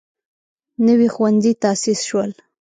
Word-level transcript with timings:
نوي 0.85 1.07
ښوونځي 1.15 1.51
تاسیس 1.63 1.99
شول. 2.09 2.31